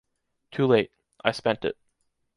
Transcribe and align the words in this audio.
Too 0.49 0.65
late. 0.65 0.89
I 1.23 1.31
spent 1.31 1.63
it. 1.63 1.77